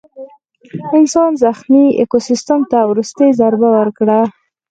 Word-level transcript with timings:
انسان 0.97 1.31
زخمي 1.43 1.83
ایکوسیستم 1.99 2.59
ته 2.71 2.79
وروستۍ 2.91 3.29
ضربه 3.39 3.69
ورکړه. 3.77 4.19